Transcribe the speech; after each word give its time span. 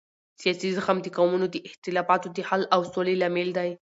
سیاسي 0.41 0.69
زغم 0.77 0.97
د 1.01 1.07
قومونو 1.17 1.45
د 1.51 1.55
اختلافاتو 1.69 2.27
د 2.35 2.39
حل 2.49 2.63
او 2.75 2.81
سولې 2.93 3.15
لامل 3.21 3.49
دی 3.57 3.69